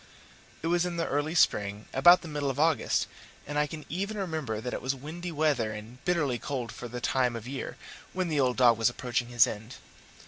It 0.63 0.67
was 0.73 0.83
in 0.83 0.97
the 0.97 1.05
early 1.05 1.35
spring, 1.35 1.85
about 1.93 2.23
the 2.23 2.27
middle 2.27 2.49
of 2.49 2.59
August, 2.59 3.05
and 3.45 3.59
I 3.59 3.67
can 3.67 3.85
even 3.87 4.17
remember 4.17 4.59
that 4.59 4.73
it 4.73 4.81
was 4.81 4.95
windy 4.95 5.31
weather 5.31 5.73
and 5.73 6.03
bitterly 6.05 6.39
cold 6.39 6.71
for 6.71 6.87
the 6.87 6.99
time 6.99 7.35
of 7.35 7.47
year, 7.47 7.77
when 8.11 8.27
the 8.27 8.39
old 8.39 8.57
dog 8.57 8.79
was 8.79 8.89
approaching 8.89 9.27
his 9.27 9.45
end. 9.45 9.75